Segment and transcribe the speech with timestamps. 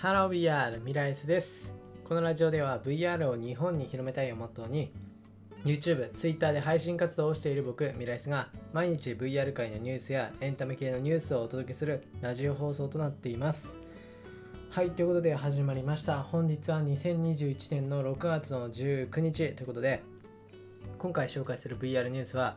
[0.00, 1.74] ハロー VR ミライスです。
[2.08, 4.90] このラジオでは VR を日本に広めたいをモットーに
[5.62, 13.76] YouTube、Twitter で配信活動をしている僕、ミライスが毎日 VR 界のニュースやエンタメ系のニュースをお届けするラジオ放送となっています。
[14.70, 16.22] はい、ということで始まりました。
[16.22, 19.52] 本日は2021年の6月の19日。
[19.52, 20.00] ということで
[20.96, 22.56] 今回紹介する VR ニュースは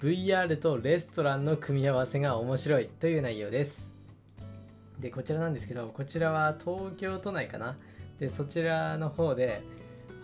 [0.00, 3.93] VR とレストランの組み合わせが面白いという内容です。
[5.00, 7.76] でこちらなんですけどこちらは東京都内かな。
[8.18, 9.62] でそちらの方で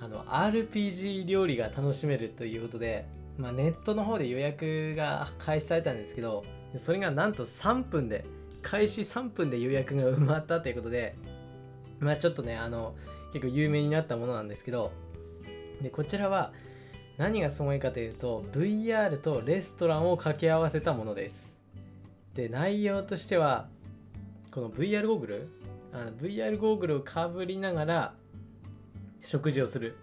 [0.01, 3.07] あの RPG 料理が楽しめるということで、
[3.37, 6.45] まあ、ネットの方で予約が開始されたんですけど
[6.79, 8.25] それがなんと3分で
[8.63, 11.17] 開始3分で予約が埋まったということで
[11.99, 12.95] まあちょっとねあの
[13.33, 14.93] 結構有名になったものなんですけど
[15.83, 16.53] でこちらは
[17.19, 21.55] 何がすごいかというと VR とレストランを掛け合わせたものです。
[22.35, 23.69] で内容としては
[24.53, 25.49] この VR ゴーグル？
[25.93, 28.15] あの VR ゴーグルをかぶりながら
[29.21, 29.97] 食事をする。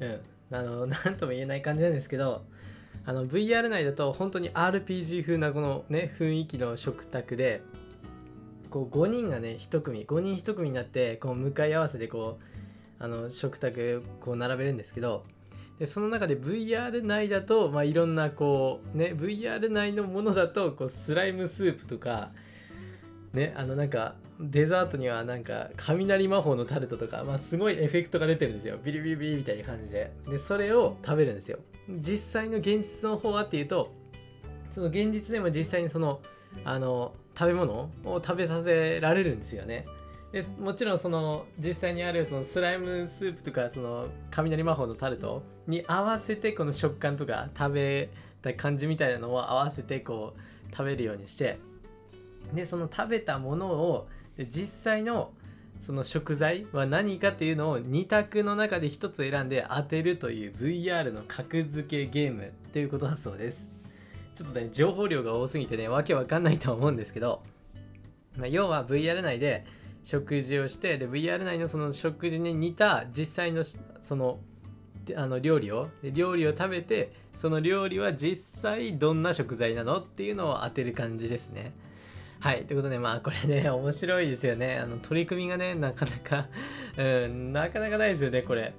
[0.00, 0.20] うん。
[0.52, 2.44] あの 何とも言えない感じなんですけど
[3.04, 7.62] あの VR 内だと本当に RPG 風なこのね雰囲気の食卓で
[8.68, 15.24] こう5人がね1組5人1組になってこう向かい合わせでこうあの食卓こう並べるんですけど
[15.78, 22.32] でその中で VR 内だと、まあ、いろんなこうね VR 内のものだとこうスライムスープとか
[23.32, 28.78] ねあのなんかデザートにはなんか雷魔法のタルトとか、まあ、すごいエフェクトが出てるんですよ。
[28.82, 30.10] ビリビリビリみたいな感じで。
[30.28, 31.58] でそれを食べるんですよ。
[31.98, 33.92] 実際の現実の方はっていうと
[34.70, 36.20] その現実でも実際にその
[36.64, 39.84] あの食べ物を食べさせられるんですよね。
[40.32, 51.58] でもちろんその実際にあるそのスライムスープとかその雷魔法のタルトに合わせてこの食感とか食べた感じみたいなのを合わせてこう食べるようにして
[52.54, 54.08] でその食べたものを
[54.48, 55.32] 実際の
[55.80, 63.70] その食材は何かっていうのを2択の中で1つ選んで当てるという VR の格付けゲームということだそうです。
[64.34, 67.42] ちょっとね情報量が多すぎてねわけわかんないとは思うんですけど、
[68.36, 69.64] まあ、要は VR 内で
[70.04, 73.64] 食事をしてで VR 内のその食事に似た実際の
[74.02, 74.40] その
[75.16, 81.72] あの料理をで料理を食べてその料理は実際どんな食材なのっていうのを当てる感じですね。
[82.40, 82.64] はい。
[82.64, 84.78] ということで、まあ、これね、 面白いですよね。
[84.78, 86.48] あの、取り組みがね、なかなか
[86.96, 88.72] うん、なかなかないですよね、これ。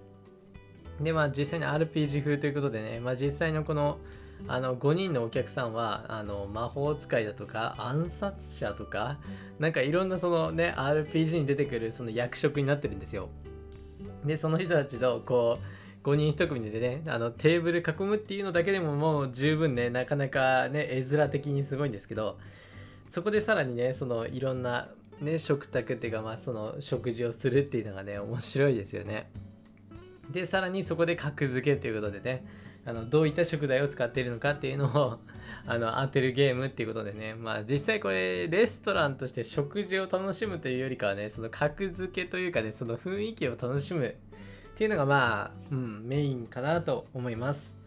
[0.99, 3.99] で、まあ、実際に RPG 風ということでね、まあ、実際のこの、
[4.47, 9.19] あの、5人のお客さんは、あの、魔法使いだとか、暗殺者とか、
[9.59, 13.29] なんかいろんなそのね、RPG に出てくるその役職になってるんですよ。
[14.25, 15.59] で、その人たちと、こ
[16.03, 22.39] う、5人1組でね、あのテーブル囲むっていうのだけでももう十分ね、なかなかね、絵面的にすごいんですけど、
[23.11, 24.88] そこでさらにねそのいろんな
[25.19, 29.29] ね食卓っていうかまあその食事をするっていうのがね面白いですよね。
[30.29, 32.45] でさらにそこで格付けということでね
[32.85, 35.19] あのどういった食材を使っているのかっていうのを
[35.67, 44.13] あの当てるゲームっていうことでねまあ実際これレストランとして食事を楽しむというよりかはねその格付けというかねその雰囲気を楽しむっ
[44.78, 47.81] ていうのがまあ、うん、メインかなと思います。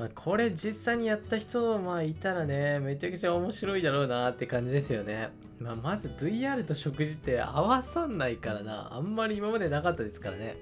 [0.00, 5.28] まあ、これ実際にやった人まあいたらねめちゃくちゃ面白いだろうなって感じですよね、
[5.58, 8.94] まあ、まず VR と食事って合わさんないからな。
[8.94, 10.56] あんまり今までなかったですからね。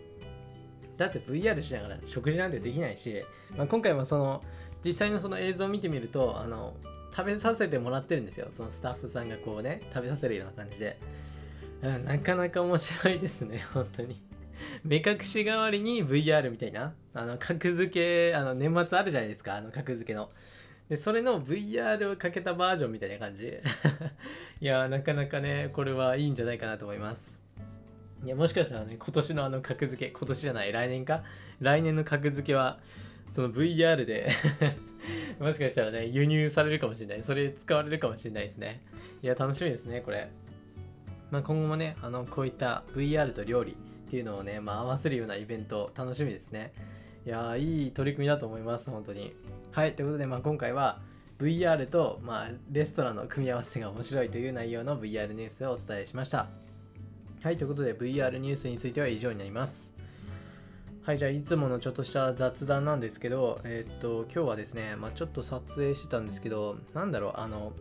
[0.96, 3.22] だって VR しながら食事なんてできないし、
[3.56, 4.42] まあ、今回もその
[4.84, 6.74] 実際のその映像を見てみるとあの
[7.16, 8.48] 食べさせてもらってるんですよ。
[8.50, 10.98] そのスタッフさんがこうね食べさせるような感じで、
[11.82, 14.20] うん、なかなか面白いですね本当に。
[14.84, 20.30] 目隠し代わりに VR みたいな、あの、格付け、あの、年末あるじゃないですか、あの、格付けの。
[20.88, 23.48] で、それの VR をかけたバージョンみたいな感じ。
[24.60, 27.38] いやなかなかね、これはいいんじゃないかなと思います。
[28.24, 31.22] いや、もしかしたらね、今年のあの格付け、今年じゃない、来年か？
[31.60, 32.78] 来年の格付けは、
[33.30, 34.30] その VR で
[35.38, 37.22] もしかしたらね、輸入されるかもしれない。
[37.22, 38.82] それ使われるかもしれないですね。
[39.22, 40.28] いや、楽しみですね、これ。
[41.30, 43.76] まあ、今後もね、あの、こういった VR と料理、
[44.08, 46.72] っていうのをね、まあ、合わせるようなイベント楽しみですね。
[47.26, 49.34] いやいい取り組みだと思います、本当に。
[49.70, 50.98] はい、ということで、まあ、今回は
[51.38, 56.48] VR と、まあ、レストランの組み合わせが面白いという内容の VR ニュースをお伝えしました。
[57.42, 59.92] はい、ということで VR ニュースについては以上になります。
[61.02, 67.74] はい、じゃあいつものちょっとした雑談なんですけど、えー、っと、今日はですね、まあ、ちょっと撮影してたんですけど、なんだろう、あの、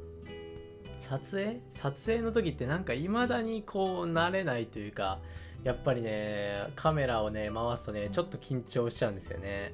[0.99, 1.61] 撮影？
[1.69, 5.19] 撮影の時ってなんか未だにこう慣れないというか、
[5.63, 9.73] やっぱりね、カメラをね、回すとね、ちょっと緊張しちゃうんですよね。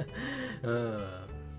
[0.62, 1.00] うん。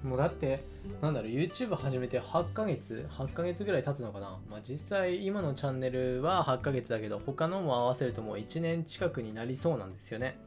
[0.04, 0.64] もうだって
[1.00, 4.40] なんだろう YouTube 始めて8ヶ月？8ヶ月ぐらい経つのかな？
[4.50, 10.40] まあ実際今のチャンネルは8ヶ月だけど他のも合わせるともう1年近くになりそうなんですよね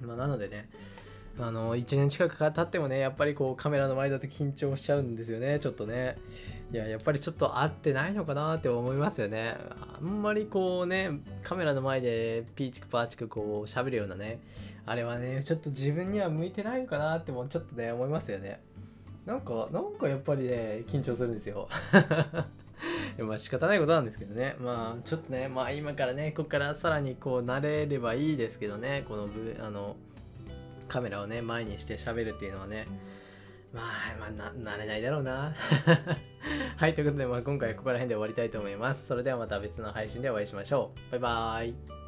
[0.00, 0.70] まあなのでね
[1.40, 6.16] あの1年近く経ってもねやっぱりこうカメラの前だと緊張しちゃうんですよねちょっとね。
[6.72, 9.56] いややっぱりちょっと合ってないのかなって思いますよね。
[9.98, 14.40] あんまりこうねカメラの前でピーチクパーチクこう喋るようなね
[14.84, 18.60] あれはねちょっと自分には向いてないのかなってもうちょっとね思いますよね。
[19.24, 21.68] なんかなんかやっぱりね緊張するんですよ。
[23.18, 24.56] まあ仕方ないことなんですけどね。
[24.60, 29.28] まあちょっとねまあ今からねここからさらにこう慣れればいいですけどねこの
[29.60, 29.96] あの
[30.88, 32.86] カメラをね前にして喋るっていうのはね
[33.72, 35.54] まあまあな慣れないだろうな。
[36.76, 39.06] はいということで、まあ、今回はここら辺で終わりたいと思います。
[39.06, 41.12] それではまた別の配信でお会いしましょう。
[41.12, 42.07] バイバーイ。